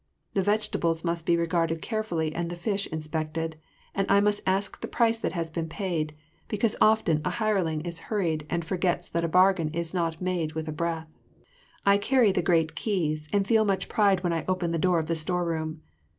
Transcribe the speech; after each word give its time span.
The 0.33 0.41
vegetables 0.41 1.03
must 1.05 1.27
be 1.27 1.37
regarded 1.37 1.79
carefully 1.83 2.33
and 2.33 2.49
the 2.49 2.55
fish 2.55 2.87
inspected, 2.87 3.55
and 3.93 4.09
I 4.09 4.19
must 4.19 4.41
ask 4.47 4.81
the 4.81 4.87
price 4.87 5.19
that 5.19 5.33
has 5.33 5.51
been 5.51 5.69
paid, 5.69 6.15
because 6.47 6.75
often 6.81 7.21
a 7.23 7.29
hireling 7.29 7.81
is 7.81 7.99
hurried 8.09 8.47
and 8.49 8.65
forgets 8.65 9.07
that 9.09 9.23
a 9.23 9.27
bargain 9.27 9.69
is 9.75 9.93
not 9.93 10.19
made 10.19 10.53
with 10.53 10.67
a 10.67 10.71
breath. 10.71 11.07
I 11.85 11.99
carry 11.99 12.31
the 12.31 12.41
great 12.41 12.73
keys 12.73 13.29
and 13.31 13.45
feel 13.45 13.63
much 13.63 13.89
pride 13.89 14.23
when 14.23 14.33
I 14.33 14.43
open 14.47 14.71
the 14.71 14.79
door 14.79 14.97
of 14.97 15.05
the 15.05 15.15
storeroom. 15.15 15.83